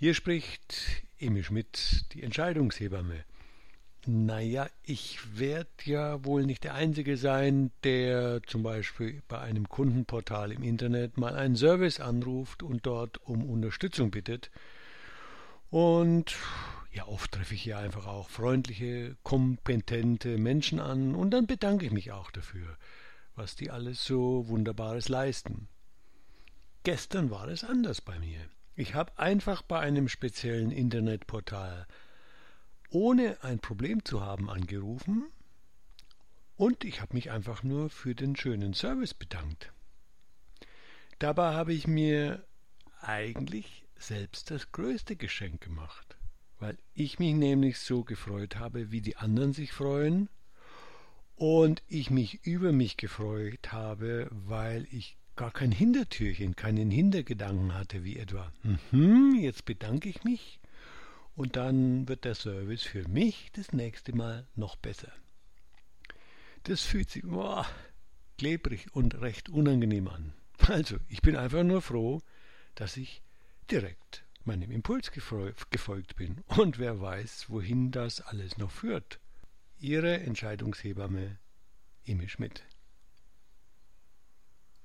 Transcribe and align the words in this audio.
Hier 0.00 0.14
spricht 0.14 1.02
Emil 1.18 1.42
Schmidt, 1.42 2.04
die 2.12 2.22
Entscheidungshebamme. 2.22 3.24
Naja, 4.06 4.68
ich 4.84 5.18
werde 5.36 5.68
ja 5.86 6.24
wohl 6.24 6.46
nicht 6.46 6.62
der 6.62 6.74
Einzige 6.74 7.16
sein, 7.16 7.72
der 7.82 8.40
zum 8.46 8.62
Beispiel 8.62 9.24
bei 9.26 9.40
einem 9.40 9.68
Kundenportal 9.68 10.52
im 10.52 10.62
Internet 10.62 11.18
mal 11.18 11.34
einen 11.34 11.56
Service 11.56 11.98
anruft 11.98 12.62
und 12.62 12.86
dort 12.86 13.20
um 13.26 13.50
Unterstützung 13.50 14.12
bittet. 14.12 14.52
Und 15.68 16.36
ja, 16.92 17.08
oft 17.08 17.32
treffe 17.32 17.54
ich 17.54 17.62
hier 17.62 17.78
einfach 17.78 18.06
auch 18.06 18.30
freundliche, 18.30 19.16
kompetente 19.24 20.38
Menschen 20.38 20.78
an 20.78 21.16
und 21.16 21.32
dann 21.32 21.48
bedanke 21.48 21.86
ich 21.86 21.90
mich 21.90 22.12
auch 22.12 22.30
dafür, 22.30 22.78
was 23.34 23.56
die 23.56 23.72
alles 23.72 24.04
so 24.04 24.46
Wunderbares 24.46 25.08
leisten. 25.08 25.66
Gestern 26.84 27.32
war 27.32 27.48
es 27.48 27.64
anders 27.64 28.00
bei 28.00 28.16
mir. 28.20 28.48
Ich 28.78 28.94
habe 28.94 29.18
einfach 29.18 29.62
bei 29.62 29.80
einem 29.80 30.06
speziellen 30.06 30.70
Internetportal 30.70 31.88
ohne 32.90 33.42
ein 33.42 33.58
Problem 33.58 34.04
zu 34.04 34.20
haben 34.20 34.48
angerufen 34.48 35.24
und 36.54 36.84
ich 36.84 37.00
habe 37.00 37.14
mich 37.14 37.32
einfach 37.32 37.64
nur 37.64 37.90
für 37.90 38.14
den 38.14 38.36
schönen 38.36 38.74
Service 38.74 39.14
bedankt. 39.14 39.72
Dabei 41.18 41.54
habe 41.54 41.72
ich 41.72 41.88
mir 41.88 42.46
eigentlich 43.00 43.84
selbst 43.96 44.52
das 44.52 44.70
größte 44.70 45.16
Geschenk 45.16 45.60
gemacht, 45.60 46.16
weil 46.60 46.78
ich 46.94 47.18
mich 47.18 47.34
nämlich 47.34 47.80
so 47.80 48.04
gefreut 48.04 48.54
habe, 48.54 48.92
wie 48.92 49.00
die 49.00 49.16
anderen 49.16 49.52
sich 49.54 49.72
freuen 49.72 50.28
und 51.34 51.82
ich 51.88 52.10
mich 52.10 52.46
über 52.46 52.70
mich 52.70 52.96
gefreut 52.96 53.72
habe, 53.72 54.28
weil 54.30 54.86
ich 54.92 55.18
gar 55.38 55.52
kein 55.52 55.70
Hintertürchen, 55.70 56.56
keinen 56.56 56.90
Hintergedanken 56.90 57.72
hatte, 57.72 58.02
wie 58.02 58.16
etwa, 58.18 58.52
mhm, 58.90 59.36
jetzt 59.36 59.64
bedanke 59.66 60.08
ich 60.08 60.24
mich 60.24 60.58
und 61.36 61.54
dann 61.54 62.08
wird 62.08 62.24
der 62.24 62.34
Service 62.34 62.82
für 62.82 63.06
mich 63.06 63.52
das 63.52 63.72
nächste 63.72 64.12
Mal 64.16 64.48
noch 64.56 64.74
besser. 64.74 65.12
Das 66.64 66.82
fühlt 66.82 67.08
sich 67.08 67.22
boah, 67.22 67.64
klebrig 68.36 68.92
und 68.92 69.20
recht 69.20 69.48
unangenehm 69.48 70.08
an. 70.08 70.32
Also, 70.66 70.96
ich 71.08 71.22
bin 71.22 71.36
einfach 71.36 71.62
nur 71.62 71.82
froh, 71.82 72.20
dass 72.74 72.96
ich 72.96 73.22
direkt 73.70 74.24
meinem 74.44 74.72
Impuls 74.72 75.12
gefolgt 75.12 76.16
bin. 76.16 76.42
Und 76.48 76.80
wer 76.80 77.00
weiß, 77.00 77.48
wohin 77.48 77.92
das 77.92 78.20
alles 78.20 78.58
noch 78.58 78.72
führt. 78.72 79.20
Ihre 79.78 80.18
Entscheidungshebamme 80.18 81.38
Emil 82.04 82.28
Schmidt. 82.28 82.64